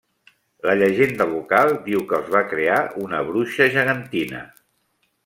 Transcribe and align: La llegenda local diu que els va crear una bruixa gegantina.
La 0.67 0.73
llegenda 0.79 1.27
local 1.33 1.73
diu 1.89 2.01
que 2.13 2.17
els 2.21 2.31
va 2.37 2.43
crear 2.53 2.79
una 3.05 3.21
bruixa 3.29 3.69
gegantina. 3.77 4.43